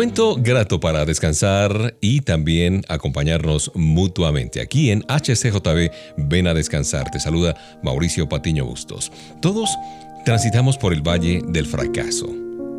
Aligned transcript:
Momento 0.00 0.34
grato 0.34 0.80
para 0.80 1.04
descansar 1.04 1.94
y 2.00 2.22
también 2.22 2.84
acompañarnos 2.88 3.70
mutuamente. 3.74 4.62
Aquí 4.62 4.90
en 4.90 5.02
HCJB, 5.02 5.90
ven 6.16 6.46
a 6.46 6.54
descansar. 6.54 7.10
Te 7.10 7.20
saluda 7.20 7.54
Mauricio 7.82 8.26
Patiño 8.26 8.64
Bustos. 8.64 9.12
Todos 9.42 9.68
transitamos 10.24 10.78
por 10.78 10.94
el 10.94 11.06
valle 11.06 11.42
del 11.48 11.66
fracaso 11.66 12.34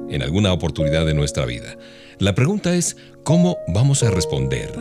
en 0.09 0.23
alguna 0.23 0.51
oportunidad 0.51 1.05
de 1.05 1.13
nuestra 1.13 1.45
vida. 1.45 1.77
La 2.17 2.33
pregunta 2.33 2.73
es, 2.73 2.97
¿cómo 3.23 3.59
vamos 3.67 4.01
a 4.01 4.09
responder? 4.09 4.75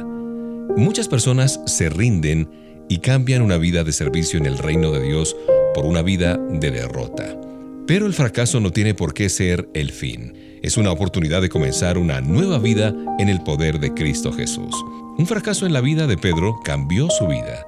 Muchas 0.78 1.08
personas 1.08 1.60
se 1.66 1.90
rinden 1.90 2.48
y 2.88 3.00
cambian 3.00 3.42
una 3.42 3.58
vida 3.58 3.84
de 3.84 3.92
servicio 3.92 4.38
en 4.38 4.46
el 4.46 4.56
reino 4.56 4.92
de 4.92 5.02
Dios 5.02 5.36
por 5.74 5.84
una 5.84 6.00
vida 6.00 6.38
de 6.38 6.70
derrota. 6.70 7.38
Pero 7.86 8.06
el 8.06 8.14
fracaso 8.14 8.60
no 8.60 8.70
tiene 8.70 8.94
por 8.94 9.12
qué 9.12 9.28
ser 9.28 9.68
el 9.74 9.92
fin 9.92 10.48
es 10.62 10.76
una 10.76 10.92
oportunidad 10.92 11.42
de 11.42 11.48
comenzar 11.48 11.98
una 11.98 12.20
nueva 12.20 12.58
vida 12.58 12.94
en 13.18 13.28
el 13.28 13.42
poder 13.42 13.80
de 13.80 13.94
Cristo 13.94 14.32
Jesús. 14.32 14.74
Un 15.18 15.26
fracaso 15.26 15.66
en 15.66 15.72
la 15.72 15.80
vida 15.80 16.06
de 16.06 16.16
Pedro 16.16 16.60
cambió 16.64 17.08
su 17.10 17.26
vida. 17.26 17.66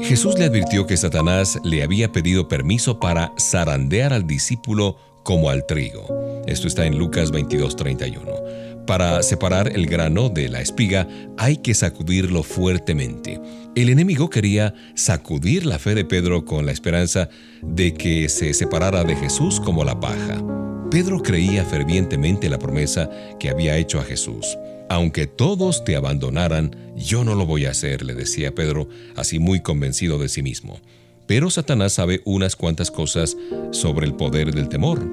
Jesús 0.00 0.38
le 0.38 0.44
advirtió 0.44 0.86
que 0.86 0.96
Satanás 0.96 1.58
le 1.64 1.82
había 1.82 2.12
pedido 2.12 2.48
permiso 2.48 2.98
para 2.98 3.32
zarandear 3.38 4.12
al 4.12 4.26
discípulo 4.26 4.96
como 5.22 5.50
al 5.50 5.66
trigo. 5.66 6.42
Esto 6.46 6.68
está 6.68 6.86
en 6.86 6.98
Lucas 6.98 7.30
22:31. 7.32 8.84
Para 8.86 9.22
separar 9.22 9.68
el 9.74 9.86
grano 9.86 10.28
de 10.28 10.48
la 10.48 10.60
espiga 10.60 11.08
hay 11.38 11.56
que 11.58 11.74
sacudirlo 11.74 12.42
fuertemente. 12.42 13.40
El 13.74 13.88
enemigo 13.88 14.28
quería 14.28 14.74
sacudir 14.94 15.64
la 15.64 15.78
fe 15.78 15.94
de 15.94 16.04
Pedro 16.04 16.44
con 16.44 16.66
la 16.66 16.72
esperanza 16.72 17.30
de 17.62 17.94
que 17.94 18.28
se 18.28 18.52
separara 18.52 19.04
de 19.04 19.16
Jesús 19.16 19.58
como 19.58 19.84
la 19.84 19.98
paja. 19.98 20.63
Pedro 20.94 21.20
creía 21.20 21.64
fervientemente 21.64 22.48
la 22.48 22.60
promesa 22.60 23.10
que 23.40 23.50
había 23.50 23.76
hecho 23.76 23.98
a 23.98 24.04
Jesús. 24.04 24.56
Aunque 24.88 25.26
todos 25.26 25.82
te 25.82 25.96
abandonaran, 25.96 26.94
yo 26.94 27.24
no 27.24 27.34
lo 27.34 27.46
voy 27.46 27.66
a 27.66 27.72
hacer, 27.72 28.04
le 28.04 28.14
decía 28.14 28.54
Pedro, 28.54 28.88
así 29.16 29.40
muy 29.40 29.58
convencido 29.58 30.18
de 30.18 30.28
sí 30.28 30.40
mismo. 30.40 30.78
Pero 31.26 31.50
Satanás 31.50 31.94
sabe 31.94 32.22
unas 32.24 32.54
cuantas 32.54 32.92
cosas 32.92 33.36
sobre 33.72 34.06
el 34.06 34.14
poder 34.14 34.54
del 34.54 34.68
temor. 34.68 35.04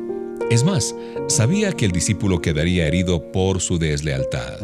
Es 0.52 0.64
más, 0.64 0.94
sabía 1.28 1.72
que 1.72 1.86
el 1.86 1.92
discípulo 1.92 2.44
quedaría 2.44 2.86
herido 2.86 3.32
por 3.32 3.60
su 3.60 3.80
deslealtad. 3.80 4.62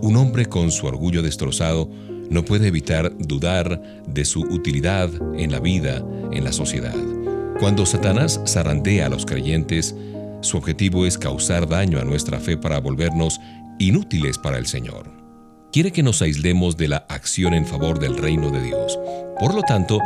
Un 0.00 0.16
hombre 0.16 0.46
con 0.46 0.70
su 0.70 0.86
orgullo 0.86 1.20
destrozado 1.20 1.86
no 2.30 2.46
puede 2.46 2.68
evitar 2.68 3.12
dudar 3.18 4.02
de 4.06 4.24
su 4.24 4.40
utilidad 4.40 5.10
en 5.36 5.52
la 5.52 5.60
vida, 5.60 6.02
en 6.32 6.44
la 6.44 6.52
sociedad. 6.52 6.96
Cuando 7.60 7.84
Satanás 7.84 8.40
zarandea 8.46 9.04
a 9.04 9.10
los 9.10 9.26
creyentes, 9.26 9.94
su 10.40 10.56
objetivo 10.56 11.06
es 11.06 11.18
causar 11.18 11.68
daño 11.68 12.00
a 12.00 12.04
nuestra 12.04 12.40
fe 12.40 12.56
para 12.56 12.80
volvernos 12.80 13.40
inútiles 13.78 14.38
para 14.38 14.58
el 14.58 14.66
Señor. 14.66 15.10
Quiere 15.72 15.92
que 15.92 16.02
nos 16.02 16.20
aislemos 16.20 16.76
de 16.76 16.88
la 16.88 17.06
acción 17.08 17.54
en 17.54 17.64
favor 17.64 17.98
del 17.98 18.16
reino 18.16 18.50
de 18.50 18.60
Dios. 18.62 18.98
Por 19.38 19.54
lo 19.54 19.62
tanto, 19.62 20.00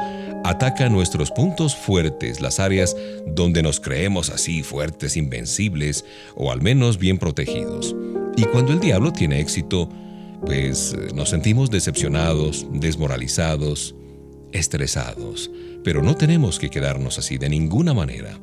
ataca 0.44 0.90
nuestros 0.90 1.30
puntos 1.30 1.74
fuertes, 1.74 2.40
las 2.40 2.60
áreas 2.60 2.94
donde 3.26 3.62
nos 3.62 3.80
creemos 3.80 4.28
así 4.28 4.62
fuertes, 4.62 5.16
invencibles 5.16 6.04
o 6.36 6.52
al 6.52 6.60
menos 6.60 6.98
bien 6.98 7.18
protegidos. 7.18 7.96
Y 8.36 8.42
cuando 8.44 8.72
el 8.72 8.80
diablo 8.80 9.12
tiene 9.12 9.40
éxito, 9.40 9.88
pues 10.44 10.94
nos 11.14 11.30
sentimos 11.30 11.70
decepcionados, 11.70 12.66
desmoralizados, 12.72 13.94
estresados. 14.52 15.50
Pero 15.82 16.02
no 16.02 16.14
tenemos 16.14 16.58
que 16.58 16.68
quedarnos 16.68 17.18
así 17.18 17.38
de 17.38 17.48
ninguna 17.48 17.94
manera. 17.94 18.38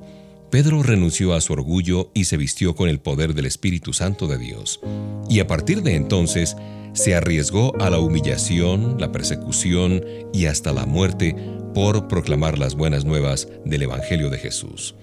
Pedro 0.52 0.84
renunció 0.84 1.34
a 1.34 1.40
su 1.40 1.54
orgullo 1.54 2.12
y 2.14 2.26
se 2.26 2.36
vistió 2.36 2.76
con 2.76 2.90
el 2.90 3.00
poder 3.00 3.34
del 3.34 3.46
Espíritu 3.46 3.94
Santo 3.94 4.28
de 4.28 4.38
Dios. 4.38 4.82
Y 5.30 5.40
a 5.40 5.48
partir 5.48 5.82
de 5.82 5.96
entonces, 5.96 6.58
se 6.92 7.16
arriesgó 7.16 7.74
a 7.82 7.90
la 7.90 8.00
humillación, 8.00 8.98
la 9.00 9.14
persecución 9.14 10.04
y 10.34 10.48
hasta 10.48 10.74
la 10.74 10.86
muerte 10.86 11.38
por 11.74 12.10
proclamar 12.10 12.60
las 12.60 12.76
buenas 12.76 13.06
nuevas 13.06 13.48
del 13.64 13.84
Evangelio 13.84 14.30
de 14.30 14.40
Jesús. 14.40 14.94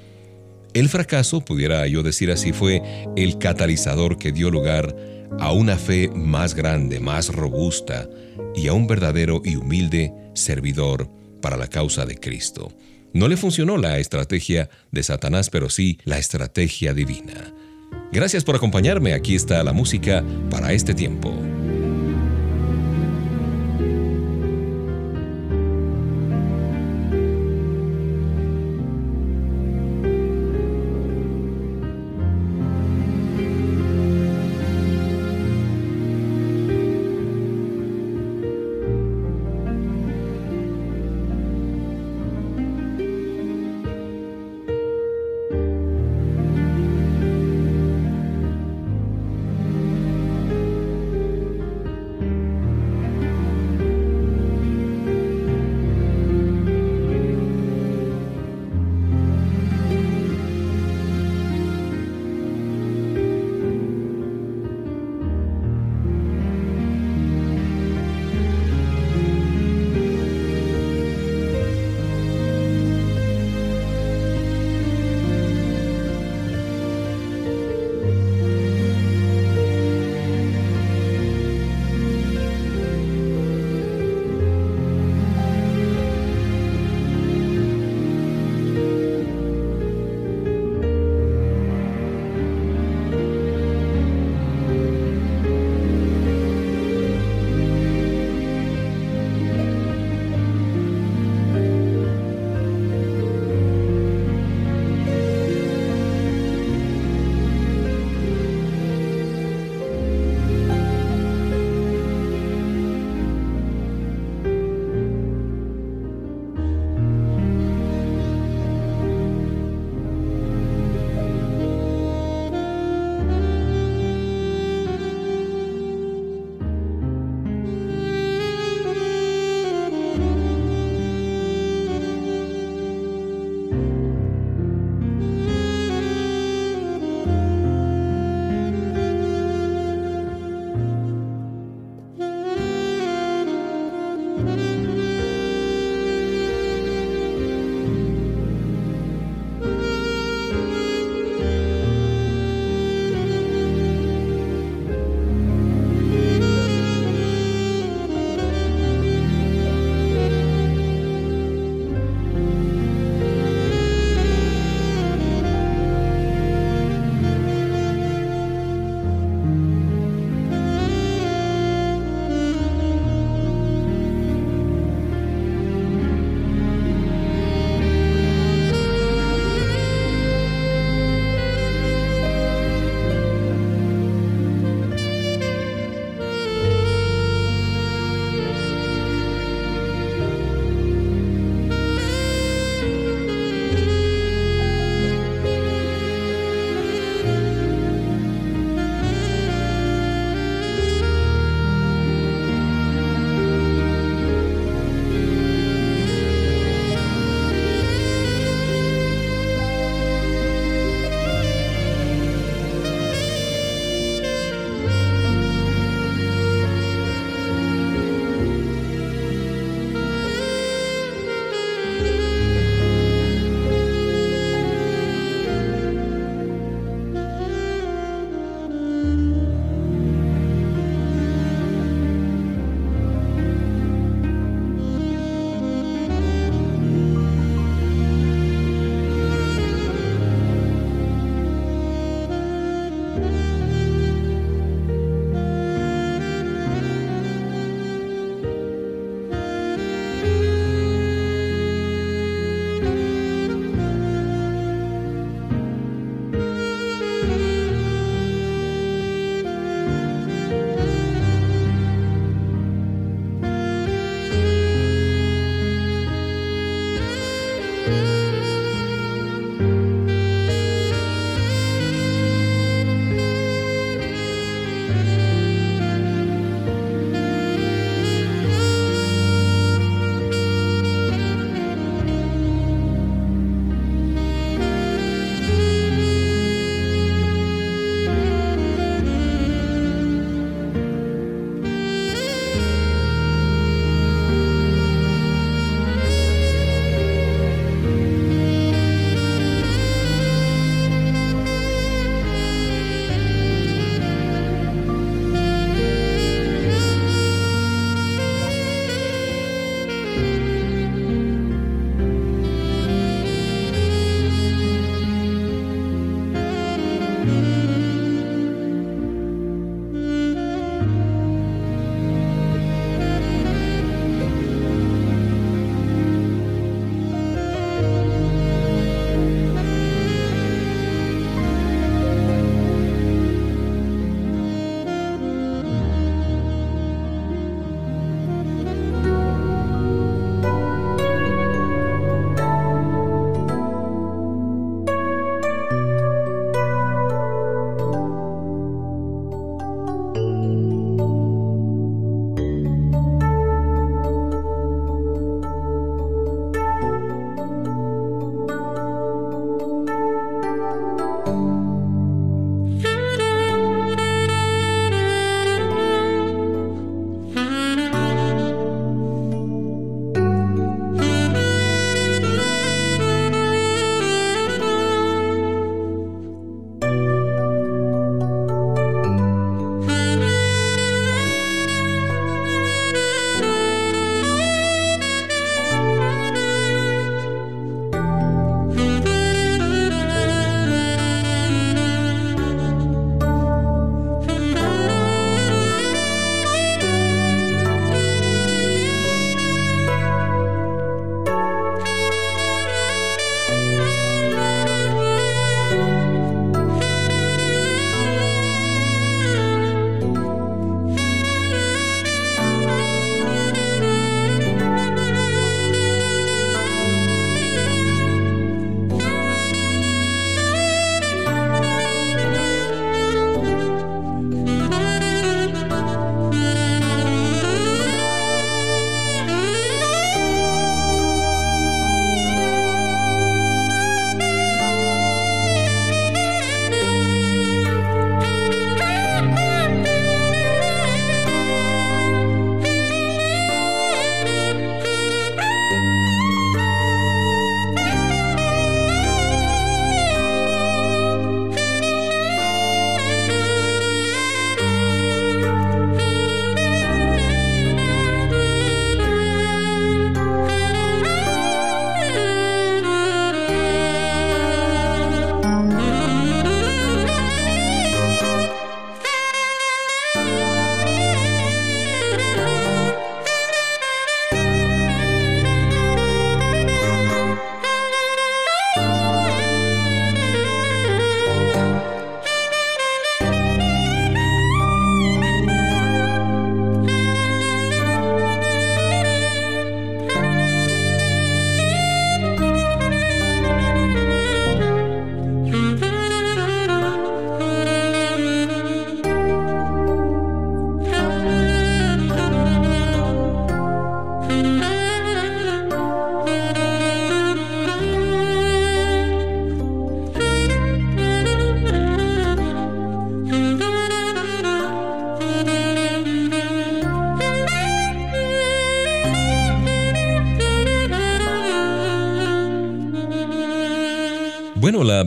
El 0.74 0.90
fracaso, 0.90 1.40
pudiera 1.40 1.86
yo 1.86 2.02
decir 2.02 2.30
así, 2.30 2.52
fue 2.52 2.82
el 3.16 3.38
catalizador 3.38 4.18
que 4.18 4.32
dio 4.32 4.50
lugar 4.50 4.94
a 5.40 5.50
una 5.52 5.78
fe 5.78 6.10
más 6.10 6.54
grande, 6.54 7.00
más 7.00 7.34
robusta 7.34 8.06
y 8.54 8.68
a 8.68 8.74
un 8.74 8.86
verdadero 8.86 9.40
y 9.42 9.56
humilde 9.56 10.12
servidor 10.34 11.08
para 11.40 11.56
la 11.56 11.68
causa 11.68 12.04
de 12.04 12.16
Cristo. 12.16 12.70
No 13.12 13.28
le 13.28 13.36
funcionó 13.36 13.76
la 13.76 13.98
estrategia 13.98 14.68
de 14.90 15.02
Satanás, 15.02 15.50
pero 15.50 15.70
sí 15.70 15.98
la 16.04 16.18
estrategia 16.18 16.94
divina. 16.94 17.52
Gracias 18.12 18.44
por 18.44 18.56
acompañarme. 18.56 19.14
Aquí 19.14 19.34
está 19.34 19.62
la 19.62 19.72
música 19.72 20.24
para 20.50 20.72
este 20.72 20.94
tiempo. 20.94 21.34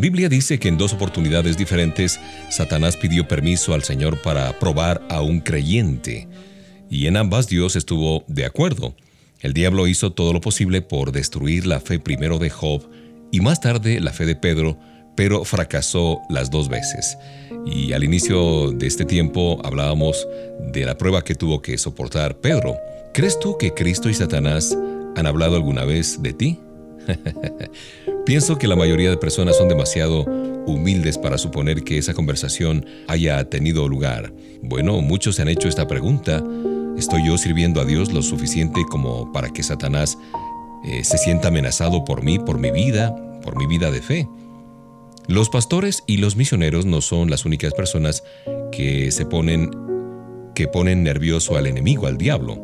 Biblia 0.01 0.29
dice 0.29 0.57
que 0.57 0.67
en 0.67 0.79
dos 0.79 0.93
oportunidades 0.93 1.57
diferentes 1.57 2.19
Satanás 2.49 2.97
pidió 2.97 3.27
permiso 3.27 3.75
al 3.75 3.83
Señor 3.83 4.19
para 4.23 4.57
probar 4.57 5.05
a 5.11 5.21
un 5.21 5.41
creyente, 5.41 6.27
y 6.89 7.05
en 7.05 7.17
ambas 7.17 7.47
Dios 7.47 7.75
estuvo 7.75 8.23
de 8.27 8.45
acuerdo. 8.45 8.95
El 9.41 9.53
diablo 9.53 9.85
hizo 9.85 10.11
todo 10.11 10.33
lo 10.33 10.41
posible 10.41 10.81
por 10.81 11.11
destruir 11.11 11.67
la 11.67 11.79
fe 11.79 11.99
primero 11.99 12.39
de 12.39 12.49
Job 12.49 12.89
y 13.31 13.41
más 13.41 13.61
tarde 13.61 13.99
la 13.99 14.11
fe 14.11 14.25
de 14.25 14.35
Pedro, 14.35 14.75
pero 15.15 15.45
fracasó 15.45 16.19
las 16.31 16.49
dos 16.49 16.67
veces. 16.67 17.15
Y 17.67 17.93
al 17.93 18.03
inicio 18.03 18.71
de 18.71 18.87
este 18.87 19.05
tiempo 19.05 19.61
hablábamos 19.63 20.27
de 20.73 20.83
la 20.83 20.97
prueba 20.97 21.23
que 21.23 21.35
tuvo 21.35 21.61
que 21.61 21.77
soportar 21.77 22.37
Pedro. 22.37 22.75
¿Crees 23.13 23.39
tú 23.39 23.55
que 23.55 23.75
Cristo 23.75 24.09
y 24.09 24.15
Satanás 24.15 24.75
han 25.15 25.27
hablado 25.27 25.57
alguna 25.57 25.85
vez 25.85 26.23
de 26.23 26.33
ti? 26.33 26.59
Pienso 28.25 28.57
que 28.57 28.67
la 28.67 28.75
mayoría 28.75 29.09
de 29.09 29.17
personas 29.17 29.57
son 29.57 29.67
demasiado 29.67 30.25
humildes 30.65 31.17
para 31.17 31.37
suponer 31.37 31.83
que 31.83 31.97
esa 31.97 32.13
conversación 32.13 32.85
haya 33.07 33.43
tenido 33.49 33.87
lugar. 33.87 34.33
Bueno, 34.61 35.01
muchos 35.01 35.35
se 35.35 35.41
han 35.41 35.47
hecho 35.47 35.67
esta 35.67 35.87
pregunta. 35.87 36.43
¿Estoy 36.97 37.25
yo 37.25 37.37
sirviendo 37.37 37.81
a 37.81 37.85
Dios 37.85 38.11
lo 38.13 38.21
suficiente 38.21 38.81
como 38.89 39.31
para 39.31 39.49
que 39.49 39.63
Satanás 39.63 40.17
eh, 40.85 41.03
se 41.03 41.17
sienta 41.17 41.47
amenazado 41.47 42.05
por 42.05 42.23
mí, 42.23 42.37
por 42.37 42.59
mi 42.59 42.71
vida, 42.71 43.15
por 43.43 43.57
mi 43.57 43.65
vida 43.65 43.91
de 43.91 44.01
fe? 44.01 44.27
Los 45.27 45.49
pastores 45.49 46.03
y 46.07 46.17
los 46.17 46.35
misioneros 46.35 46.85
no 46.85 47.01
son 47.01 47.29
las 47.29 47.45
únicas 47.45 47.73
personas 47.73 48.23
que 48.71 49.11
se 49.11 49.25
ponen 49.25 49.71
que 50.53 50.67
ponen 50.67 51.03
nervioso 51.03 51.55
al 51.55 51.65
enemigo, 51.65 52.07
al 52.07 52.17
diablo. 52.17 52.61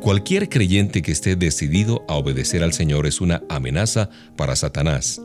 Cualquier 0.00 0.48
creyente 0.48 1.02
que 1.02 1.10
esté 1.10 1.34
decidido 1.34 2.04
a 2.08 2.14
obedecer 2.14 2.62
al 2.62 2.72
Señor 2.72 3.06
es 3.06 3.20
una 3.20 3.42
amenaza 3.48 4.08
para 4.36 4.54
Satanás, 4.54 5.20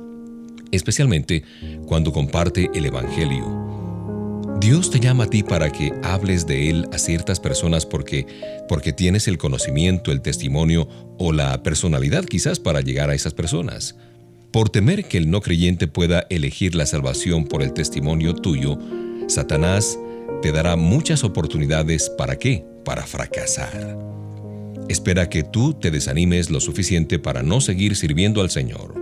especialmente 0.71 1.43
cuando 1.85 2.11
comparte 2.11 2.69
el 2.73 2.85
Evangelio. 2.85 3.73
Dios 4.59 4.89
te 4.89 4.99
llama 4.99 5.25
a 5.25 5.29
ti 5.29 5.43
para 5.43 5.71
que 5.71 5.93
hables 6.03 6.47
de 6.47 6.69
Él 6.69 6.87
a 6.91 6.97
ciertas 6.97 7.39
personas 7.39 7.85
porque, 7.85 8.25
porque 8.67 8.93
tienes 8.93 9.27
el 9.27 9.37
conocimiento, 9.37 10.11
el 10.11 10.21
testimonio 10.21 10.87
o 11.19 11.33
la 11.33 11.61
personalidad 11.61 12.25
quizás 12.25 12.59
para 12.59 12.81
llegar 12.81 13.09
a 13.09 13.15
esas 13.15 13.33
personas. 13.33 13.95
Por 14.51 14.69
temer 14.69 15.05
que 15.05 15.17
el 15.17 15.29
no 15.29 15.41
creyente 15.41 15.87
pueda 15.87 16.25
elegir 16.29 16.75
la 16.75 16.85
salvación 16.85 17.45
por 17.45 17.61
el 17.61 17.73
testimonio 17.73 18.33
tuyo, 18.33 18.79
Satanás 19.27 19.99
te 20.41 20.51
dará 20.51 20.75
muchas 20.77 21.23
oportunidades 21.23 22.09
para 22.09 22.37
qué? 22.37 22.65
Para 22.85 23.05
fracasar. 23.05 24.22
Espera 24.89 25.29
que 25.29 25.43
tú 25.43 25.73
te 25.73 25.91
desanimes 25.91 26.49
lo 26.49 26.59
suficiente 26.59 27.19
para 27.19 27.43
no 27.43 27.61
seguir 27.61 27.95
sirviendo 27.95 28.41
al 28.41 28.49
Señor. 28.49 28.95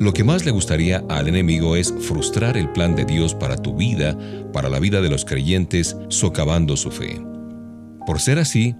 Lo 0.00 0.12
que 0.12 0.24
más 0.24 0.44
le 0.44 0.50
gustaría 0.50 1.04
al 1.08 1.28
enemigo 1.28 1.76
es 1.76 1.94
frustrar 2.00 2.56
el 2.56 2.70
plan 2.72 2.96
de 2.96 3.04
Dios 3.04 3.34
para 3.34 3.56
tu 3.56 3.76
vida, 3.76 4.18
para 4.52 4.68
la 4.68 4.80
vida 4.80 5.00
de 5.00 5.08
los 5.08 5.24
creyentes, 5.24 5.96
socavando 6.08 6.76
su 6.76 6.90
fe. 6.90 7.20
Por 8.04 8.20
ser 8.20 8.38
así, 8.38 8.74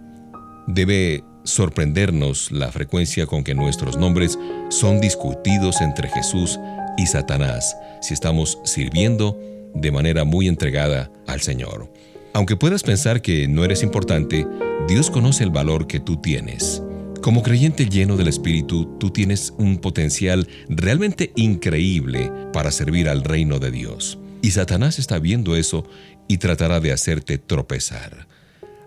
debe 0.67 1.23
sorprendernos 1.45 2.51
la 2.51 2.73
frecuencia 2.73 3.27
con 3.27 3.45
que 3.45 3.55
nuestros 3.55 3.97
nombres 3.97 4.39
son 4.71 5.01
discutidos 5.01 5.81
entre 5.81 6.09
Jesús 6.09 6.59
y 6.97 7.07
Satanás 7.07 7.77
si 8.01 8.15
estamos 8.15 8.59
sirviendo 8.65 9.39
de 9.75 9.93
manera 9.93 10.25
muy 10.25 10.49
entregada 10.49 11.11
al 11.27 11.41
Señor. 11.41 11.93
Aunque 12.35 12.57
puedas 12.57 12.83
pensar 12.83 13.23
que 13.23 13.47
no 13.47 13.65
eres 13.65 13.83
importante, 13.83 14.47
Dios 14.89 15.11
conoce 15.11 15.45
el 15.45 15.51
valor 15.51 15.87
que 15.87 16.01
tú 16.01 16.17
tienes. 16.17 16.83
Como 17.23 17.43
creyente 17.43 17.87
lleno 17.87 18.17
del 18.17 18.29
Espíritu, 18.29 18.97
tú 18.99 19.11
tienes 19.11 19.55
un 19.57 19.79
potencial 19.79 20.49
realmente 20.69 21.33
increíble 21.37 22.31
para 22.53 22.73
servir 22.73 23.09
al 23.09 23.23
reino 23.23 23.59
de 23.59 23.71
Dios. 23.71 24.19
Y 24.43 24.51
Satanás 24.51 24.99
está 24.99 25.21
viendo 25.21 25.55
eso 25.55 25.85
y 26.27 26.39
tratará 26.39 26.81
de 26.81 26.93
hacerte 26.93 27.39
tropezar. 27.39 28.27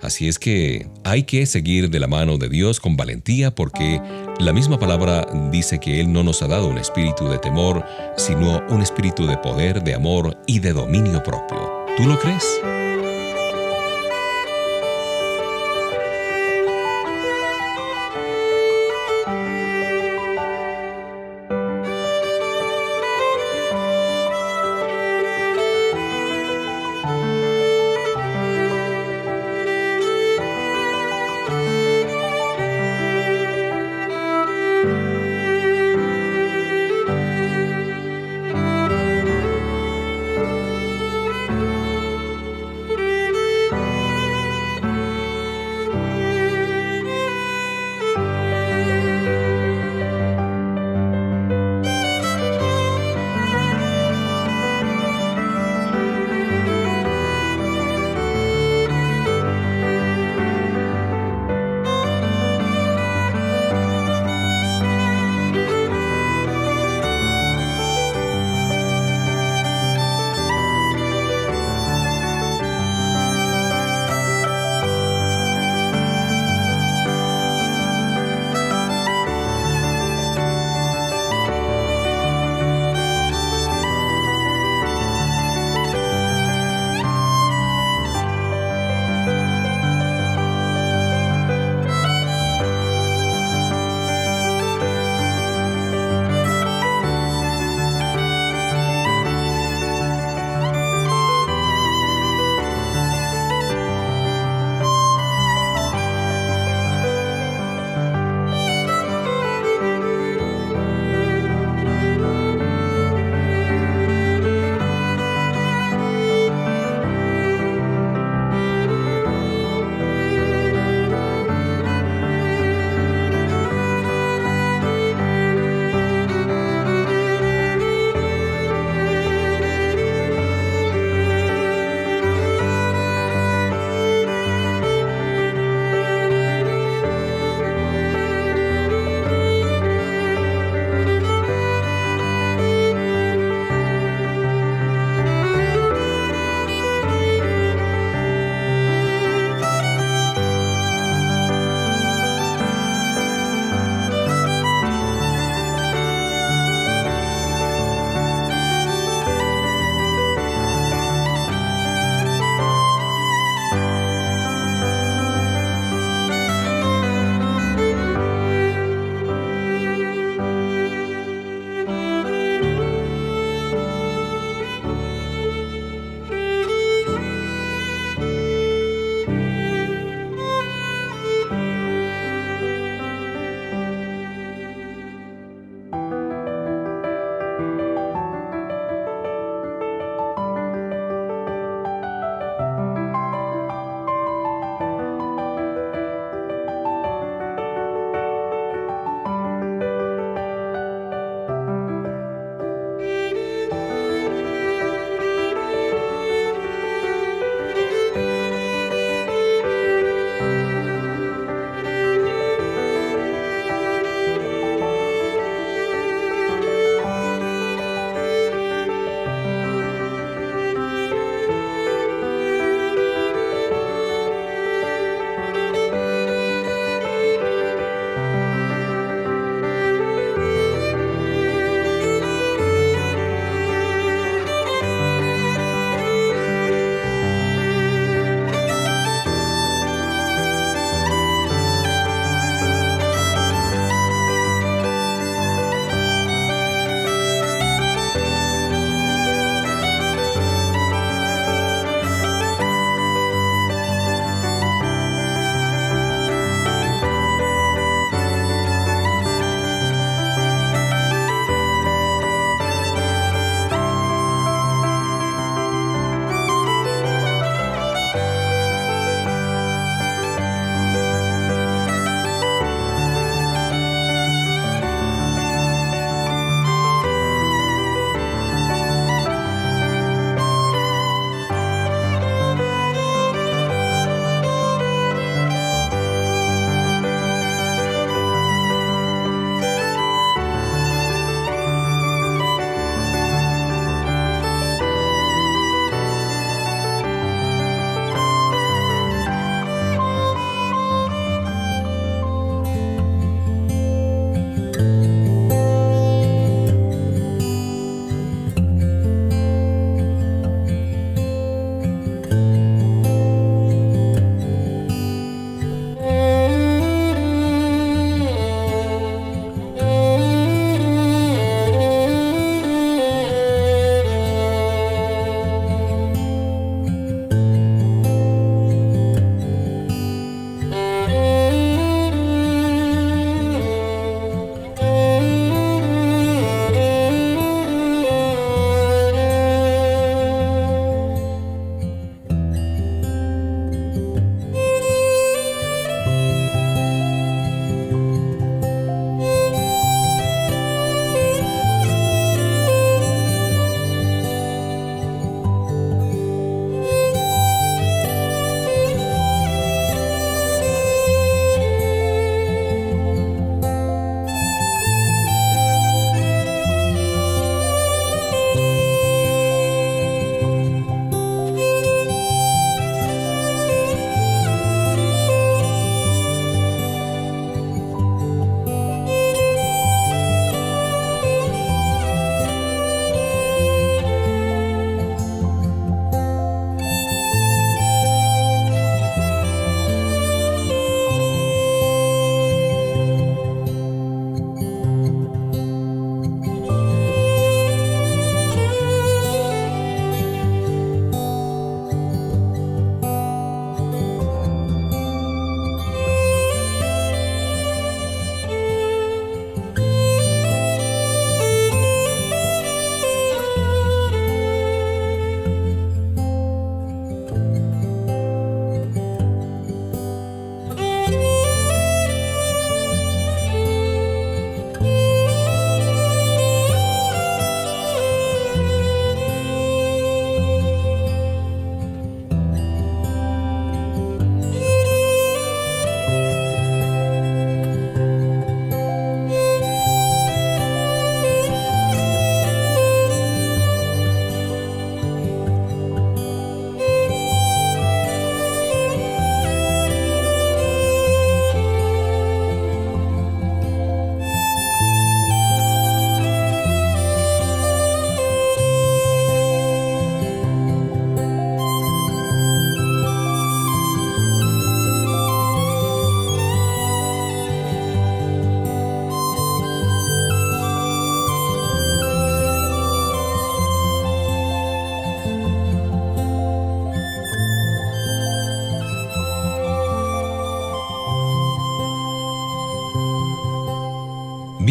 Así 0.02 0.28
es 0.28 0.38
que 0.38 0.90
hay 1.06 1.24
que 1.24 1.46
seguir 1.46 1.90
de 1.90 2.00
la 2.00 2.08
mano 2.08 2.38
de 2.38 2.50
Dios 2.50 2.82
con 2.82 2.98
valentía 2.98 3.56
porque 3.56 4.02
la 4.40 4.52
misma 4.52 4.78
palabra 4.78 5.26
dice 5.50 5.80
que 5.80 6.02
Él 6.02 6.12
no 6.12 6.24
nos 6.24 6.42
ha 6.42 6.48
dado 6.48 6.68
un 6.68 6.78
espíritu 6.78 7.30
de 7.30 7.40
temor, 7.40 7.86
sino 8.18 8.62
un 8.70 8.82
espíritu 8.82 9.26
de 9.26 9.38
poder, 9.38 9.82
de 9.82 9.96
amor 9.96 10.38
y 10.46 10.60
de 10.60 10.74
dominio 10.74 11.24
propio. 11.24 11.86
¿Tú 11.98 12.04
lo 12.04 12.20
crees? 12.20 12.44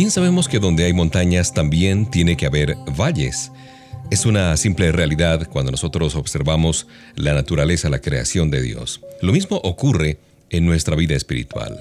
Bien 0.05 0.13
sabemos 0.13 0.49
que 0.49 0.59
donde 0.59 0.85
hay 0.85 0.93
montañas 0.93 1.55
también 1.55 2.05
tiene 2.05 2.37
que 2.37 2.45
haber 2.45 2.77
valles. 2.95 3.51
Es 4.11 4.27
una 4.27 4.55
simple 4.59 4.93
realidad 4.93 5.49
cuando 5.51 5.71
nosotros 5.71 6.15
observamos 6.15 6.87
la 7.17 7.33
naturaleza, 7.33 7.89
la 7.89 8.03
creación 8.03 8.51
de 8.51 8.61
Dios. 8.61 9.01
Lo 9.23 9.33
mismo 9.33 9.57
ocurre 9.65 10.19
en 10.51 10.67
nuestra 10.67 10.95
vida 10.95 11.15
espiritual. 11.15 11.81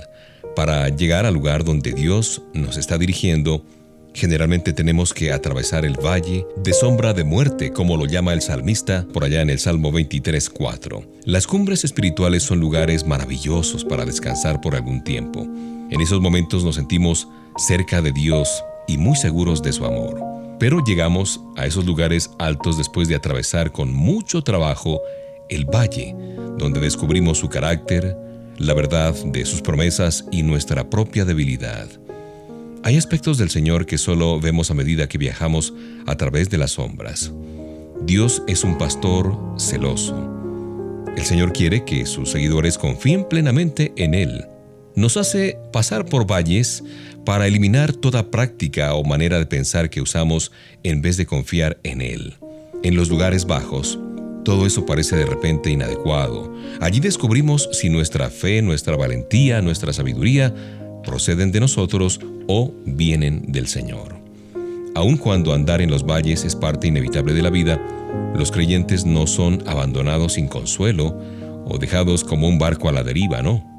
Para 0.56 0.88
llegar 0.88 1.26
al 1.26 1.34
lugar 1.34 1.66
donde 1.66 1.92
Dios 1.92 2.42
nos 2.54 2.78
está 2.78 2.98
dirigiendo, 2.98 3.66
Generalmente 4.16 4.74
tenemos 4.74 5.12
que 5.12 5.32
atravesar 5.32 5.86
el 5.86 5.96
valle 5.96 6.46
de 6.58 6.74
sombra 6.74 7.14
de 7.14 7.24
muerte, 7.24 7.74
como 7.74 7.98
lo 7.98 8.06
llama 8.06 8.34
el 8.34 8.44
salmista 8.44 9.08
por 9.12 9.24
allá 9.24 9.42
en 9.42 9.50
el 9.50 9.58
Salmo 9.58 9.92
23.4. 9.92 11.04
Las 11.26 11.48
cumbres 11.48 11.84
espirituales 11.84 12.44
son 12.44 12.60
lugares 12.60 13.08
maravillosos 13.08 13.84
para 13.84 14.06
descansar 14.06 14.62
por 14.62 14.76
algún 14.76 15.04
tiempo. 15.04 15.48
En 15.94 16.02
esos 16.02 16.22
momentos 16.22 16.64
nos 16.64 16.74
sentimos 16.74 17.28
cerca 17.56 18.02
de 18.02 18.12
Dios 18.12 18.50
y 18.88 18.98
muy 18.98 19.16
seguros 19.16 19.62
de 19.62 19.72
su 19.72 19.86
amor. 19.86 20.20
Pero 20.60 20.84
llegamos 20.84 21.40
a 21.56 21.68
esos 21.68 21.86
lugares 21.86 22.32
altos 22.40 22.80
después 22.80 23.08
de 23.08 23.14
atravesar 23.14 23.72
con 23.72 23.94
mucho 23.94 24.42
trabajo 24.42 25.00
el 25.50 25.66
valle, 25.66 26.16
donde 26.58 26.80
descubrimos 26.80 27.38
su 27.38 27.48
carácter, 27.48 28.18
la 28.58 28.74
verdad 28.74 29.14
de 29.26 29.46
sus 29.46 29.62
promesas 29.62 30.26
y 30.32 30.42
nuestra 30.42 30.90
propia 30.90 31.26
debilidad. 31.26 31.88
Hay 32.84 32.98
aspectos 32.98 33.38
del 33.38 33.52
Señor 33.52 33.86
que 33.86 34.00
solo 34.00 34.40
vemos 34.40 34.72
a 34.72 34.74
medida 34.74 35.08
que 35.08 35.20
viajamos 35.20 35.76
a 36.08 36.16
través 36.16 36.50
de 36.50 36.58
las 36.58 36.72
sombras. 36.72 37.32
Dios 38.02 38.42
es 38.48 38.64
un 38.64 38.80
pastor 38.80 39.38
celoso. 39.60 40.16
El 41.16 41.24
Señor 41.24 41.54
quiere 41.54 41.86
que 41.86 42.08
sus 42.08 42.32
seguidores 42.32 42.80
confíen 42.80 43.30
plenamente 43.30 43.94
en 43.96 44.16
Él. 44.16 44.44
Nos 44.96 45.18
hace 45.18 45.58
pasar 45.72 46.06
por 46.06 46.30
valles 46.30 46.84
para 47.26 47.48
eliminar 47.48 47.94
toda 47.94 48.30
práctica 48.30 48.94
o 48.94 49.04
manera 49.04 49.40
de 49.40 49.46
pensar 49.46 49.90
que 49.90 50.02
usamos 50.02 50.52
en 50.84 51.02
vez 51.02 51.18
de 51.18 51.26
confiar 51.26 51.78
en 51.84 52.02
Él. 52.02 52.36
En 52.84 52.96
los 52.96 53.10
lugares 53.10 53.46
bajos, 53.46 53.98
todo 54.44 54.68
eso 54.68 54.86
parece 54.86 55.16
de 55.16 55.26
repente 55.26 55.72
inadecuado. 55.72 56.54
Allí 56.80 57.00
descubrimos 57.00 57.70
si 57.72 57.90
nuestra 57.90 58.30
fe, 58.30 58.62
nuestra 58.62 58.96
valentía, 58.96 59.62
nuestra 59.62 59.94
sabiduría 59.94 60.54
proceden 61.04 61.52
de 61.52 61.62
nosotros 61.62 62.20
o 62.48 62.72
vienen 62.86 63.52
del 63.52 63.68
Señor. 63.68 64.16
Aun 64.96 65.18
cuando 65.18 65.54
andar 65.54 65.82
en 65.82 65.90
los 65.90 66.06
valles 66.06 66.44
es 66.44 66.56
parte 66.56 66.88
inevitable 66.88 67.34
de 67.34 67.42
la 67.42 67.50
vida, 67.50 67.82
los 68.36 68.52
creyentes 68.52 69.06
no 69.06 69.26
son 69.26 69.64
abandonados 69.66 70.34
sin 70.34 70.48
consuelo 70.48 71.18
o 71.66 71.78
dejados 71.80 72.24
como 72.24 72.48
un 72.48 72.60
barco 72.60 72.90
a 72.90 72.92
la 72.92 73.04
deriva, 73.04 73.42
¿no? 73.42 73.73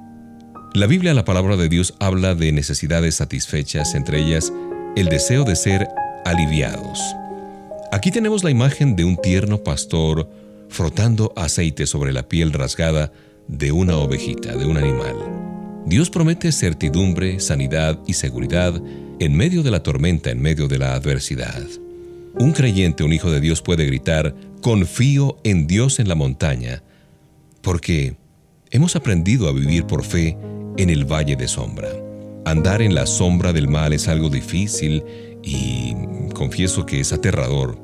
La 0.74 0.88
Biblia, 0.88 1.14
la 1.14 1.24
palabra 1.24 1.56
de 1.56 1.68
Dios, 1.68 1.94
habla 2.00 2.34
de 2.34 2.50
necesidades 2.50 3.14
satisfechas, 3.14 3.94
entre 3.94 4.18
ellas 4.20 4.52
el 4.96 5.06
deseo 5.06 5.44
de 5.44 5.54
ser 5.54 5.86
aliviados. 6.24 6.98
Aquí 7.92 8.10
tenemos 8.10 8.42
la 8.42 8.50
imagen 8.50 8.96
de 8.96 9.04
un 9.04 9.16
tierno 9.16 9.62
pastor 9.62 10.28
frotando 10.68 11.32
aceite 11.36 11.86
sobre 11.86 12.12
la 12.12 12.26
piel 12.26 12.52
rasgada 12.52 13.12
de 13.46 13.70
una 13.70 13.96
ovejita, 13.98 14.56
de 14.56 14.66
un 14.66 14.76
animal. 14.76 15.14
Dios 15.86 16.10
promete 16.10 16.50
certidumbre, 16.50 17.38
sanidad 17.38 18.00
y 18.08 18.14
seguridad 18.14 18.74
en 19.20 19.36
medio 19.36 19.62
de 19.62 19.70
la 19.70 19.84
tormenta, 19.84 20.32
en 20.32 20.42
medio 20.42 20.66
de 20.66 20.78
la 20.78 20.94
adversidad. 20.94 21.62
Un 22.36 22.50
creyente, 22.50 23.04
un 23.04 23.12
hijo 23.12 23.30
de 23.30 23.40
Dios 23.40 23.62
puede 23.62 23.86
gritar, 23.86 24.34
confío 24.60 25.38
en 25.44 25.68
Dios 25.68 26.00
en 26.00 26.08
la 26.08 26.16
montaña, 26.16 26.82
porque 27.62 28.16
hemos 28.74 28.96
aprendido 28.96 29.48
a 29.48 29.52
vivir 29.52 29.86
por 29.86 30.04
fe 30.04 30.36
en 30.76 30.90
el 30.90 31.04
valle 31.04 31.36
de 31.36 31.46
sombra. 31.46 31.88
Andar 32.44 32.82
en 32.82 32.92
la 32.92 33.06
sombra 33.06 33.52
del 33.52 33.68
mal 33.68 33.92
es 33.92 34.08
algo 34.08 34.28
difícil 34.28 35.04
y 35.44 35.94
confieso 36.34 36.84
que 36.84 36.98
es 36.98 37.12
aterrador. 37.12 37.78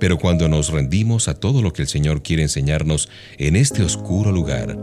Pero 0.00 0.18
cuando 0.18 0.48
nos 0.48 0.70
rendimos 0.70 1.28
a 1.28 1.34
todo 1.34 1.60
lo 1.60 1.74
que 1.74 1.82
el 1.82 1.88
Señor 1.88 2.22
quiere 2.22 2.42
enseñarnos 2.42 3.10
en 3.36 3.54
este 3.54 3.82
oscuro 3.82 4.32
lugar, 4.32 4.78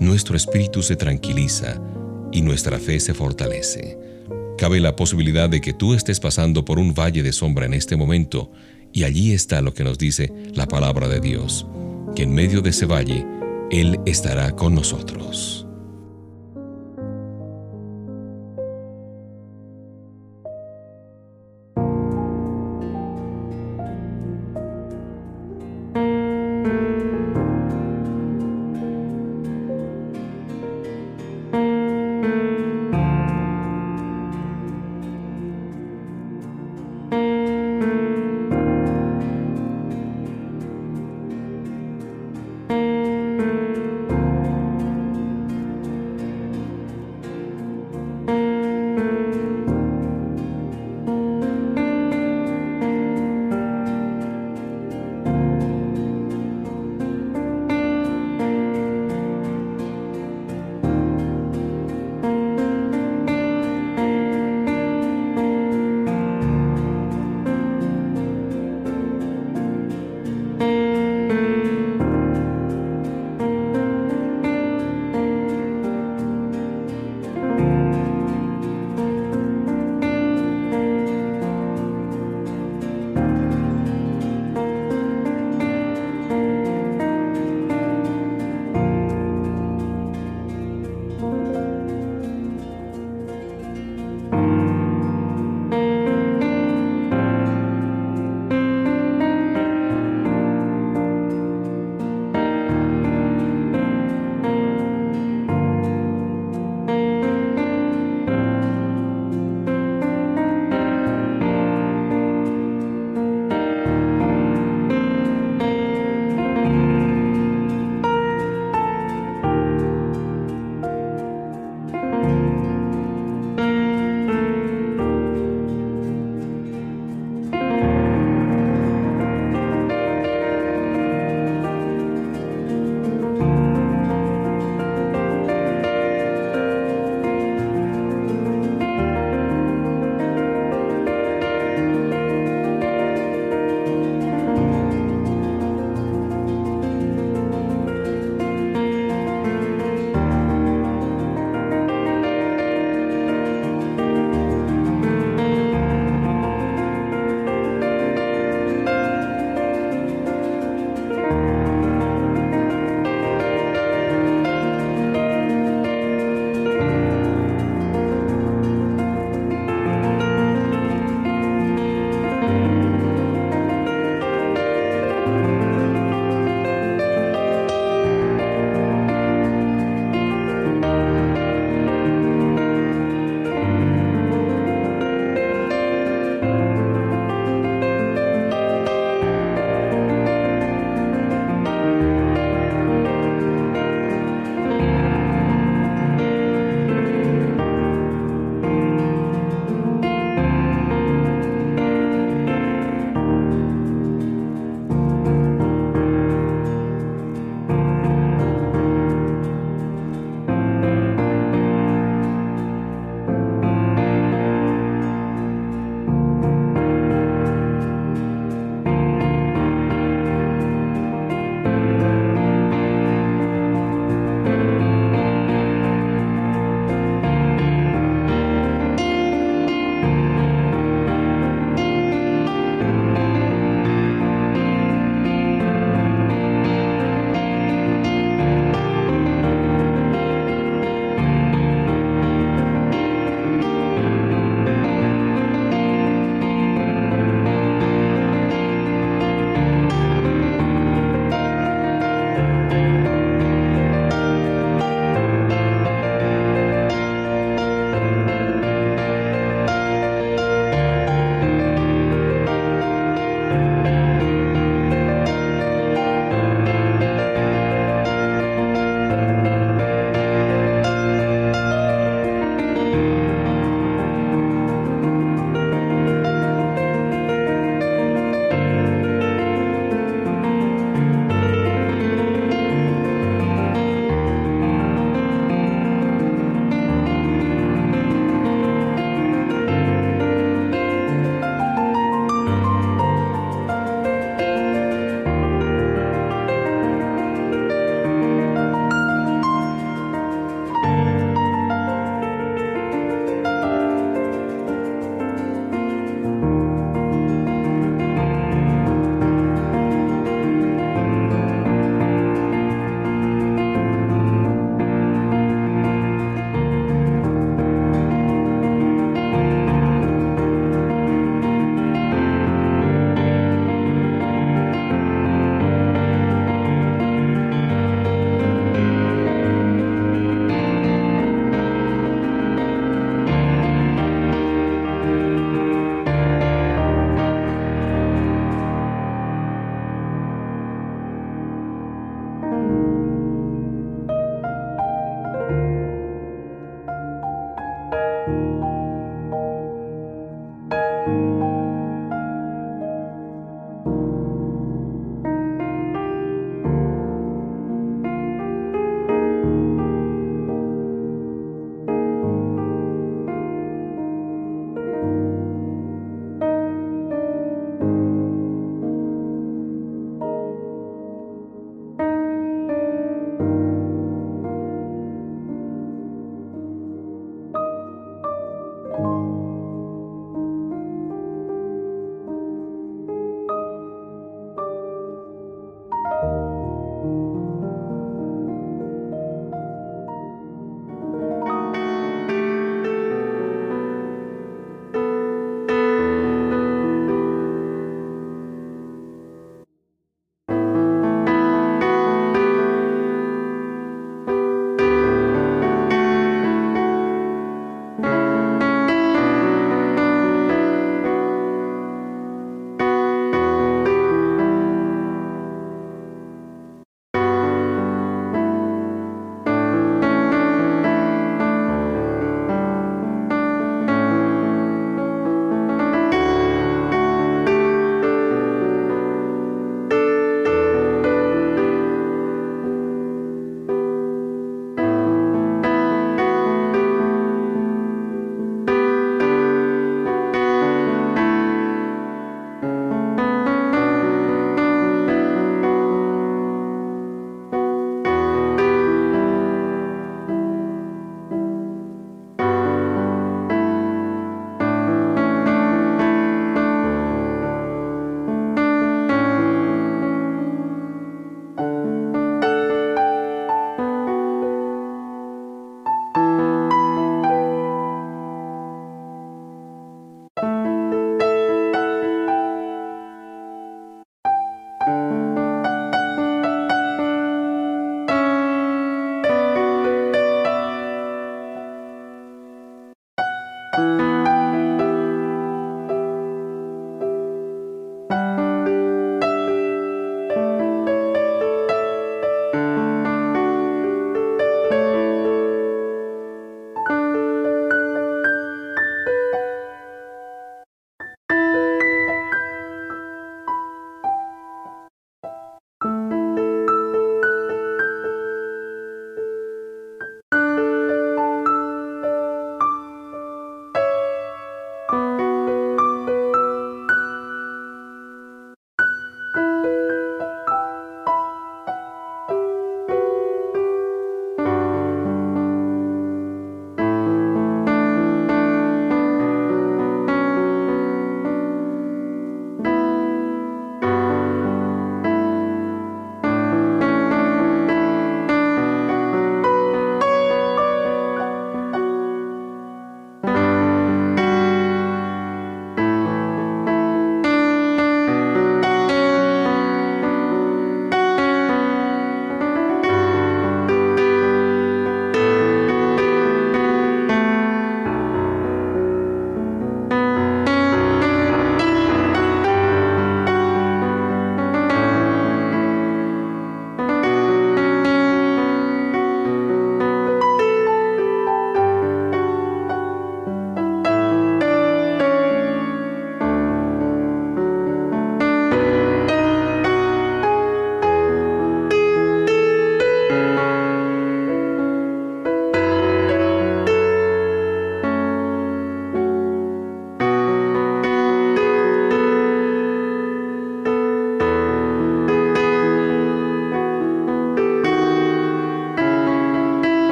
nuestro 0.00 0.34
espíritu 0.34 0.82
se 0.82 0.96
tranquiliza 0.96 1.78
y 2.32 2.40
nuestra 2.40 2.78
fe 2.78 3.00
se 3.00 3.12
fortalece. 3.12 3.98
Cabe 4.56 4.80
la 4.80 4.96
posibilidad 4.96 5.50
de 5.50 5.60
que 5.60 5.74
tú 5.74 5.92
estés 5.92 6.20
pasando 6.20 6.64
por 6.64 6.78
un 6.78 6.94
valle 6.94 7.22
de 7.22 7.32
sombra 7.32 7.66
en 7.66 7.74
este 7.74 7.96
momento 7.96 8.50
y 8.94 9.04
allí 9.04 9.32
está 9.32 9.60
lo 9.60 9.74
que 9.74 9.84
nos 9.84 9.98
dice 9.98 10.32
la 10.54 10.66
palabra 10.66 11.06
de 11.06 11.20
Dios, 11.20 11.66
que 12.16 12.22
en 12.22 12.32
medio 12.32 12.62
de 12.62 12.70
ese 12.70 12.86
valle 12.86 13.26
Él 13.70 14.00
estará 14.04 14.50
con 14.52 14.74
nosotros. 14.74 15.59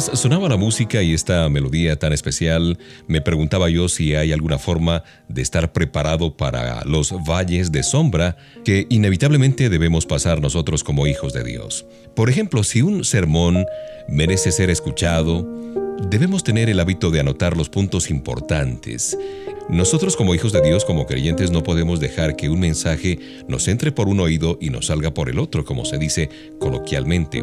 Sonaba 0.00 0.48
la 0.48 0.56
música 0.56 1.02
y 1.02 1.12
esta 1.12 1.48
melodía 1.48 1.98
tan 1.98 2.12
especial, 2.12 2.78
me 3.08 3.20
preguntaba 3.20 3.68
yo 3.68 3.88
si 3.88 4.14
hay 4.14 4.32
alguna 4.32 4.58
forma 4.58 5.02
de 5.28 5.42
estar 5.42 5.72
preparado 5.72 6.36
para 6.36 6.84
los 6.84 7.12
valles 7.28 7.72
de 7.72 7.82
sombra 7.82 8.36
que 8.64 8.86
inevitablemente 8.90 9.68
debemos 9.68 10.06
pasar 10.06 10.40
nosotros 10.40 10.84
como 10.84 11.08
hijos 11.08 11.32
de 11.32 11.42
Dios. 11.42 11.84
Por 12.14 12.30
ejemplo, 12.30 12.62
si 12.62 12.80
un 12.80 13.04
sermón 13.04 13.64
merece 14.08 14.52
ser 14.52 14.70
escuchado, 14.70 15.48
debemos 16.08 16.44
tener 16.44 16.68
el 16.68 16.78
hábito 16.78 17.10
de 17.10 17.20
anotar 17.20 17.56
los 17.56 17.68
puntos 17.68 18.08
importantes. 18.08 19.18
Nosotros 19.68 20.16
como 20.16 20.34
hijos 20.34 20.52
de 20.52 20.62
Dios, 20.62 20.84
como 20.84 21.06
creyentes, 21.06 21.50
no 21.50 21.62
podemos 21.64 21.98
dejar 21.98 22.36
que 22.36 22.48
un 22.48 22.60
mensaje 22.60 23.18
nos 23.48 23.66
entre 23.66 23.90
por 23.90 24.08
un 24.08 24.20
oído 24.20 24.58
y 24.60 24.70
nos 24.70 24.86
salga 24.86 25.12
por 25.12 25.28
el 25.28 25.40
otro, 25.40 25.64
como 25.64 25.84
se 25.84 25.98
dice 25.98 26.30
coloquialmente. 26.60 27.42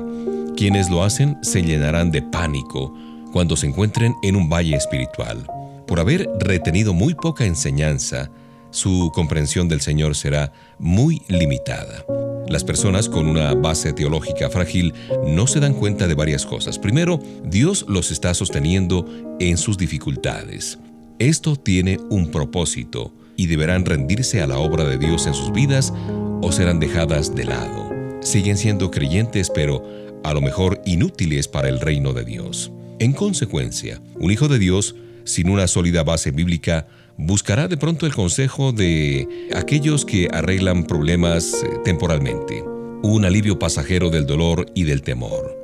Quienes 0.56 0.90
lo 0.90 1.04
hacen 1.04 1.38
se 1.42 1.62
llenarán 1.64 2.12
de 2.12 2.22
pánico 2.22 2.94
cuando 3.34 3.58
se 3.58 3.68
encuentren 3.68 4.16
en 4.24 4.38
un 4.38 4.50
valle 4.50 4.78
espiritual. 4.78 5.46
Por 5.86 6.00
haber 6.00 6.30
retenido 6.40 6.94
muy 6.94 7.14
poca 7.14 7.46
enseñanza, 7.46 8.32
su 8.72 9.12
comprensión 9.14 9.68
del 9.68 9.82
Señor 9.82 10.16
será 10.16 10.54
muy 10.80 11.22
limitada. 11.28 12.06
Las 12.48 12.64
personas 12.64 13.10
con 13.10 13.28
una 13.28 13.54
base 13.54 13.92
teológica 13.92 14.50
frágil 14.50 14.94
no 15.28 15.46
se 15.46 15.60
dan 15.60 15.74
cuenta 15.74 16.08
de 16.08 16.14
varias 16.14 16.46
cosas. 16.46 16.80
Primero, 16.80 17.20
Dios 17.44 17.86
los 17.90 18.12
está 18.12 18.34
sosteniendo 18.34 19.06
en 19.42 19.58
sus 19.58 19.78
dificultades. 19.78 20.80
Esto 21.20 21.58
tiene 21.58 21.98
un 22.10 22.32
propósito 22.32 23.12
y 23.36 23.48
deberán 23.48 23.84
rendirse 23.84 24.42
a 24.42 24.48
la 24.48 24.58
obra 24.58 24.86
de 24.86 24.98
Dios 24.98 25.28
en 25.28 25.34
sus 25.34 25.52
vidas 25.52 25.94
o 26.42 26.52
serán 26.54 26.80
dejadas 26.80 27.36
de 27.36 27.44
lado. 27.44 27.90
Siguen 28.22 28.58
siendo 28.58 28.90
creyentes, 28.90 29.52
pero 29.54 29.84
a 30.26 30.34
lo 30.34 30.42
mejor 30.42 30.82
inútiles 30.86 31.48
para 31.48 31.70
el 31.70 31.80
reino 31.80 32.12
de 32.14 32.26
Dios. 32.26 32.72
En 33.00 33.14
consecuencia, 33.14 34.02
un 34.16 34.32
hijo 34.32 34.48
de 34.48 34.58
Dios, 34.58 34.96
sin 35.24 35.50
una 35.50 35.68
sólida 35.68 36.04
base 36.04 36.32
bíblica, 36.32 36.88
buscará 37.18 37.68
de 37.68 37.78
pronto 37.78 38.06
el 38.06 38.14
consejo 38.14 38.72
de 38.72 39.28
aquellos 39.54 40.04
que 40.04 40.28
arreglan 40.32 40.86
problemas 40.86 41.64
eh, 41.64 41.68
temporalmente, 41.84 42.64
un 43.04 43.24
alivio 43.24 43.60
pasajero 43.60 44.10
del 44.10 44.26
dolor 44.26 44.66
y 44.74 44.84
del 44.84 45.04
temor. 45.04 45.56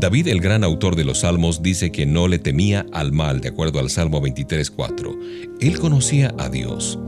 David, 0.00 0.28
el 0.28 0.40
gran 0.40 0.64
autor 0.64 0.96
de 0.96 1.04
los 1.04 1.20
Salmos, 1.20 1.62
dice 1.62 1.92
que 1.92 2.04
no 2.04 2.26
le 2.26 2.38
temía 2.38 2.86
al 2.92 3.12
mal, 3.12 3.40
de 3.40 3.48
acuerdo 3.48 3.78
al 3.78 3.88
Salmo 3.88 4.20
23.4. 4.20 5.56
Él 5.60 5.78
conocía 5.78 6.34
a 6.38 6.48
Dios. 6.48 6.98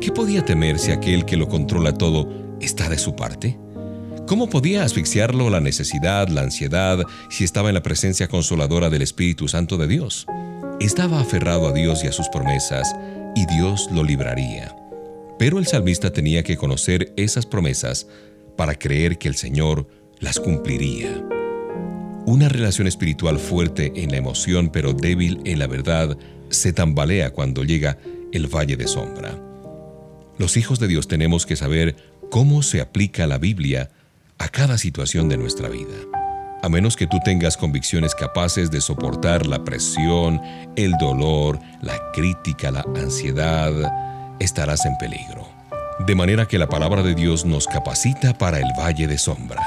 ¿Qué 0.00 0.12
podía 0.12 0.44
temer 0.44 0.78
si 0.78 0.92
aquel 0.92 1.24
que 1.24 1.36
lo 1.36 1.48
controla 1.48 1.94
todo 1.94 2.28
está 2.60 2.88
de 2.88 2.98
su 2.98 3.16
parte? 3.16 3.58
¿Cómo 4.26 4.48
podía 4.48 4.84
asfixiarlo 4.84 5.50
la 5.50 5.60
necesidad, 5.60 6.28
la 6.28 6.40
ansiedad, 6.40 7.04
si 7.28 7.44
estaba 7.44 7.68
en 7.68 7.74
la 7.74 7.82
presencia 7.82 8.26
consoladora 8.26 8.88
del 8.88 9.02
Espíritu 9.02 9.48
Santo 9.48 9.76
de 9.76 9.86
Dios? 9.86 10.26
Estaba 10.80 11.20
aferrado 11.20 11.68
a 11.68 11.72
Dios 11.72 12.02
y 12.04 12.06
a 12.06 12.12
sus 12.12 12.30
promesas, 12.30 12.96
y 13.36 13.44
Dios 13.54 13.90
lo 13.92 14.02
libraría. 14.02 14.74
Pero 15.38 15.58
el 15.58 15.66
salmista 15.66 16.10
tenía 16.10 16.42
que 16.42 16.56
conocer 16.56 17.12
esas 17.18 17.44
promesas 17.44 18.06
para 18.56 18.76
creer 18.76 19.18
que 19.18 19.28
el 19.28 19.34
Señor 19.34 19.88
las 20.20 20.40
cumpliría. 20.40 21.22
Una 22.24 22.48
relación 22.48 22.86
espiritual 22.86 23.38
fuerte 23.38 23.92
en 23.94 24.10
la 24.10 24.16
emoción 24.16 24.70
pero 24.70 24.94
débil 24.94 25.42
en 25.44 25.58
la 25.58 25.66
verdad 25.66 26.16
se 26.48 26.72
tambalea 26.72 27.30
cuando 27.30 27.62
llega 27.62 27.98
el 28.32 28.46
valle 28.46 28.78
de 28.78 28.86
sombra. 28.86 29.38
Los 30.38 30.56
hijos 30.56 30.80
de 30.80 30.88
Dios 30.88 31.08
tenemos 31.08 31.44
que 31.44 31.56
saber 31.56 31.96
cómo 32.30 32.62
se 32.62 32.80
aplica 32.80 33.26
la 33.26 33.36
Biblia 33.36 33.90
a 34.38 34.48
cada 34.48 34.78
situación 34.78 35.28
de 35.28 35.36
nuestra 35.36 35.68
vida. 35.68 35.94
A 36.62 36.68
menos 36.68 36.96
que 36.96 37.06
tú 37.06 37.18
tengas 37.24 37.56
convicciones 37.56 38.14
capaces 38.14 38.70
de 38.70 38.80
soportar 38.80 39.46
la 39.46 39.62
presión, 39.64 40.40
el 40.76 40.92
dolor, 40.98 41.58
la 41.82 41.98
crítica, 42.12 42.70
la 42.70 42.84
ansiedad, 42.96 43.72
estarás 44.40 44.86
en 44.86 44.96
peligro. 44.96 45.46
De 46.06 46.14
manera 46.14 46.46
que 46.46 46.58
la 46.58 46.68
palabra 46.68 47.02
de 47.02 47.14
Dios 47.14 47.44
nos 47.44 47.66
capacita 47.66 48.36
para 48.36 48.58
el 48.58 48.68
valle 48.78 49.06
de 49.06 49.18
sombra. 49.18 49.62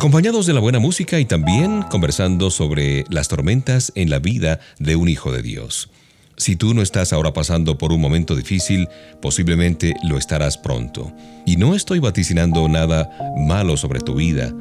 Acompañados 0.00 0.46
de 0.46 0.54
la 0.54 0.60
buena 0.60 0.78
música 0.78 1.20
y 1.20 1.26
también 1.26 1.82
conversando 1.82 2.50
sobre 2.50 3.04
las 3.10 3.28
tormentas 3.28 3.92
en 3.94 4.08
la 4.08 4.18
vida 4.18 4.58
de 4.78 4.96
un 4.96 5.10
hijo 5.10 5.30
de 5.30 5.42
Dios. 5.42 5.90
Si 6.38 6.56
tú 6.56 6.72
no 6.72 6.80
estás 6.80 7.12
ahora 7.12 7.34
pasando 7.34 7.76
por 7.76 7.92
un 7.92 8.00
momento 8.00 8.34
difícil, 8.34 8.88
posiblemente 9.20 9.92
lo 10.02 10.16
estarás 10.16 10.56
pronto. 10.56 11.12
Y 11.44 11.56
no 11.56 11.74
estoy 11.74 11.98
vaticinando 11.98 12.66
nada 12.66 13.10
malo 13.36 13.76
sobre 13.76 14.00
tu 14.00 14.14
vida, 14.14 14.54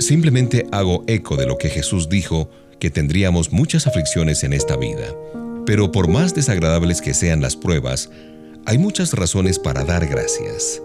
simplemente 0.00 0.66
hago 0.72 1.04
eco 1.06 1.36
de 1.36 1.46
lo 1.46 1.56
que 1.56 1.68
Jesús 1.68 2.08
dijo, 2.08 2.50
que 2.80 2.90
tendríamos 2.90 3.52
muchas 3.52 3.86
aflicciones 3.86 4.42
en 4.42 4.52
esta 4.52 4.76
vida. 4.76 5.06
Pero 5.66 5.92
por 5.92 6.08
más 6.08 6.34
desagradables 6.34 7.00
que 7.00 7.14
sean 7.14 7.40
las 7.40 7.54
pruebas, 7.54 8.10
hay 8.66 8.78
muchas 8.78 9.12
razones 9.12 9.60
para 9.60 9.84
dar 9.84 10.04
gracias. 10.08 10.82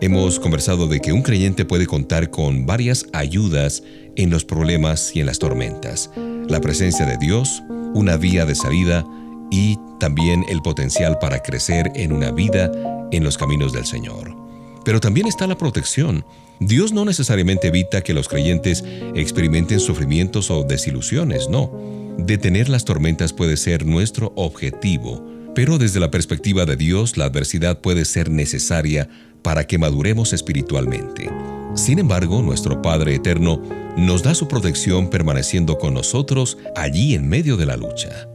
Hemos 0.00 0.38
conversado 0.38 0.86
de 0.86 1.00
que 1.00 1.12
un 1.12 1.22
creyente 1.22 1.64
puede 1.64 1.88
contar 1.88 2.30
con 2.30 2.66
varias 2.66 3.06
ayudas 3.12 3.82
en 4.14 4.30
los 4.30 4.44
problemas 4.44 5.10
y 5.16 5.20
en 5.20 5.26
las 5.26 5.40
tormentas. 5.40 6.08
La 6.46 6.60
presencia 6.60 7.04
de 7.04 7.16
Dios, 7.18 7.64
una 7.94 8.16
vía 8.16 8.46
de 8.46 8.54
salida 8.54 9.04
y 9.50 9.76
también 9.98 10.44
el 10.48 10.62
potencial 10.62 11.18
para 11.18 11.42
crecer 11.42 11.90
en 11.96 12.12
una 12.12 12.30
vida 12.30 12.70
en 13.10 13.24
los 13.24 13.36
caminos 13.36 13.72
del 13.72 13.86
Señor. 13.86 14.36
Pero 14.84 15.00
también 15.00 15.26
está 15.26 15.48
la 15.48 15.58
protección. 15.58 16.24
Dios 16.60 16.92
no 16.92 17.04
necesariamente 17.04 17.66
evita 17.66 18.02
que 18.02 18.14
los 18.14 18.28
creyentes 18.28 18.84
experimenten 19.16 19.80
sufrimientos 19.80 20.48
o 20.52 20.62
desilusiones, 20.62 21.48
no. 21.48 21.72
Detener 22.18 22.68
las 22.68 22.84
tormentas 22.84 23.32
puede 23.32 23.56
ser 23.56 23.84
nuestro 23.84 24.32
objetivo, 24.36 25.26
pero 25.56 25.76
desde 25.76 25.98
la 25.98 26.12
perspectiva 26.12 26.66
de 26.66 26.76
Dios 26.76 27.16
la 27.16 27.24
adversidad 27.24 27.80
puede 27.80 28.04
ser 28.04 28.30
necesaria 28.30 29.08
para 29.42 29.66
que 29.66 29.78
maduremos 29.78 30.32
espiritualmente. 30.32 31.30
Sin 31.74 31.98
embargo, 31.98 32.42
nuestro 32.42 32.82
Padre 32.82 33.14
Eterno 33.14 33.62
nos 33.96 34.22
da 34.22 34.34
su 34.34 34.48
protección 34.48 35.10
permaneciendo 35.10 35.78
con 35.78 35.94
nosotros 35.94 36.58
allí 36.76 37.14
en 37.14 37.28
medio 37.28 37.56
de 37.56 37.66
la 37.66 37.76
lucha. 37.76 38.28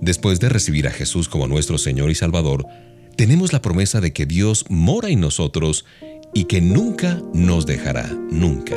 Después 0.00 0.40
de 0.40 0.48
recibir 0.48 0.86
a 0.86 0.90
Jesús 0.90 1.28
como 1.28 1.46
nuestro 1.46 1.78
Señor 1.78 2.10
y 2.10 2.14
Salvador, 2.14 2.66
tenemos 3.16 3.52
la 3.52 3.62
promesa 3.62 4.00
de 4.00 4.12
que 4.12 4.26
Dios 4.26 4.64
mora 4.68 5.08
en 5.08 5.20
nosotros 5.20 5.84
y 6.34 6.44
que 6.44 6.60
nunca 6.60 7.22
nos 7.32 7.64
dejará, 7.64 8.08
nunca. 8.30 8.76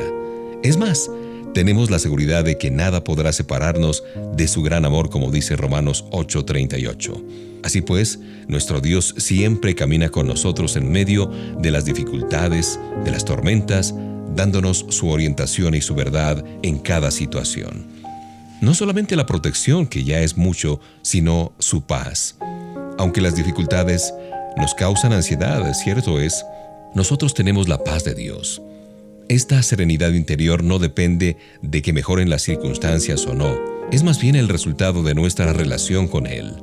Es 0.64 0.78
más, 0.78 1.10
tenemos 1.54 1.90
la 1.90 2.00
seguridad 2.00 2.44
de 2.44 2.58
que 2.58 2.70
nada 2.70 3.04
podrá 3.04 3.34
separarnos 3.34 4.04
de 4.36 4.48
su 4.48 4.62
gran 4.62 4.86
amor, 4.86 5.10
como 5.10 5.32
dice 5.32 5.56
Romanos 5.56 6.06
8:38. 6.12 7.47
Así 7.68 7.82
pues, 7.82 8.18
nuestro 8.48 8.80
Dios 8.80 9.14
siempre 9.18 9.76
camina 9.76 10.08
con 10.08 10.26
nosotros 10.26 10.78
en 10.78 10.90
medio 10.90 11.30
de 11.60 11.70
las 11.70 11.84
dificultades, 11.84 12.80
de 13.04 13.12
las 13.12 13.26
tormentas, 13.26 13.94
dándonos 14.38 14.86
su 14.88 15.10
orientación 15.10 15.76
y 15.76 15.82
su 15.82 15.94
verdad 15.94 16.46
en 16.64 16.80
cada 16.80 17.12
situación. 17.12 17.86
No 18.62 18.74
solamente 18.74 19.18
la 19.18 19.26
protección, 19.26 19.86
que 19.86 20.06
ya 20.06 20.22
es 20.22 20.38
mucho, 20.38 20.80
sino 21.02 21.52
su 21.60 21.82
paz. 21.82 22.38
Aunque 22.98 23.20
las 23.20 23.36
dificultades 23.36 24.14
nos 24.56 24.74
causan 24.74 25.12
ansiedad, 25.12 25.74
cierto 25.74 26.22
es, 26.22 26.46
nosotros 26.96 27.34
tenemos 27.34 27.68
la 27.68 27.84
paz 27.84 28.06
de 28.06 28.16
Dios. 28.16 28.62
Esta 29.28 29.62
serenidad 29.62 30.14
interior 30.14 30.64
no 30.64 30.80
depende 30.80 31.36
de 31.62 31.82
que 31.82 31.92
mejoren 31.92 32.30
las 32.30 32.44
circunstancias 32.44 33.26
o 33.26 33.34
no, 33.34 33.58
es 33.92 34.04
más 34.04 34.22
bien 34.22 34.38
el 34.38 34.48
resultado 34.48 35.04
de 35.04 35.16
nuestra 35.16 35.52
relación 35.52 36.08
con 36.08 36.28
Él. 36.28 36.54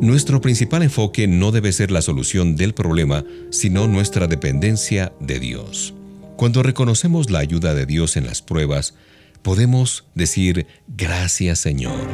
Nuestro 0.00 0.40
principal 0.40 0.82
enfoque 0.82 1.28
no 1.28 1.52
debe 1.52 1.72
ser 1.72 1.90
la 1.90 2.02
solución 2.02 2.56
del 2.56 2.74
problema, 2.74 3.24
sino 3.50 3.86
nuestra 3.86 4.26
dependencia 4.26 5.12
de 5.20 5.38
Dios. 5.38 5.94
Cuando 6.36 6.62
reconocemos 6.62 7.30
la 7.30 7.38
ayuda 7.38 7.74
de 7.74 7.86
Dios 7.86 8.16
en 8.16 8.26
las 8.26 8.42
pruebas, 8.42 8.94
podemos 9.42 10.04
decir 10.14 10.66
gracias 10.88 11.60
Señor. 11.60 12.08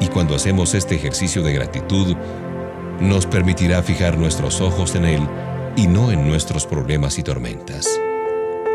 Y 0.00 0.08
cuando 0.08 0.34
hacemos 0.34 0.74
este 0.74 0.94
ejercicio 0.94 1.42
de 1.42 1.54
gratitud, 1.54 2.16
nos 3.00 3.26
permitirá 3.26 3.82
fijar 3.82 4.18
nuestros 4.18 4.60
ojos 4.60 4.94
en 4.94 5.06
Él 5.06 5.22
y 5.76 5.86
no 5.86 6.12
en 6.12 6.28
nuestros 6.28 6.66
problemas 6.66 7.18
y 7.18 7.22
tormentas. 7.22 7.88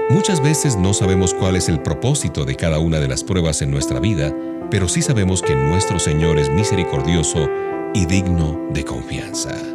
Muchas 0.09 0.41
veces 0.41 0.75
no 0.77 0.93
sabemos 0.93 1.33
cuál 1.33 1.55
es 1.55 1.69
el 1.69 1.81
propósito 1.81 2.43
de 2.43 2.55
cada 2.55 2.79
una 2.79 2.99
de 2.99 3.07
las 3.07 3.23
pruebas 3.23 3.61
en 3.61 3.71
nuestra 3.71 3.99
vida, 3.99 4.35
pero 4.71 4.87
sí 4.87 5.01
sabemos 5.01 5.41
que 5.41 5.55
nuestro 5.55 5.99
Señor 5.99 6.39
es 6.39 6.49
misericordioso 6.49 7.49
y 7.95 8.05
digno 8.05 8.59
de 8.71 8.83
confianza. 8.83 9.74